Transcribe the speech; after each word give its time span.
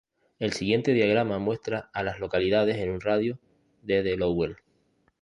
El 0.39 0.53
siguiente 0.53 0.93
diagrama 0.93 1.37
muestra 1.37 1.91
a 1.93 2.01
las 2.01 2.19
localidades 2.19 2.77
en 2.77 2.89
un 2.89 3.01
radio 3.01 3.37
de 3.83 4.01
de 4.01 4.17
Lowell. 4.17 4.57